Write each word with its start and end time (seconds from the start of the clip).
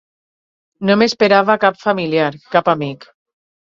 No 0.89 0.95
m'esperava 1.01 1.57
cap 1.67 1.79
familiar, 1.85 2.31
cap 2.57 2.73
amic. 2.77 3.07